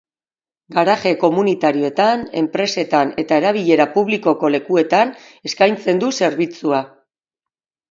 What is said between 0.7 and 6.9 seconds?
Garaje komunitarioetan, enpresetan eta erabilera publikoko lekuetan eskaintzen du zerbitzua.